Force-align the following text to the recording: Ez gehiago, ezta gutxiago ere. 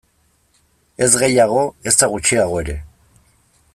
Ez 1.07 1.09
gehiago, 1.23 1.59
ezta 1.91 2.09
gutxiago 2.15 2.59
ere. 2.65 2.77